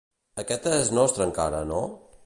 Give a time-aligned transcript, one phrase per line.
[0.43, 1.85] Aquest és nostre encara, no?